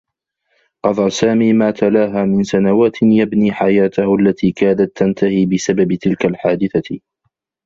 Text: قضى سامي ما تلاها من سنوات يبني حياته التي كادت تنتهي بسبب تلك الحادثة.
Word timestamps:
قضى 0.85 1.09
سامي 1.09 1.53
ما 1.53 1.71
تلاها 1.71 2.25
من 2.25 2.43
سنوات 2.43 2.91
يبني 3.03 3.51
حياته 3.51 4.15
التي 4.15 4.51
كادت 4.51 4.97
تنتهي 4.97 5.45
بسبب 5.45 5.93
تلك 5.95 6.25
الحادثة. 6.25 6.99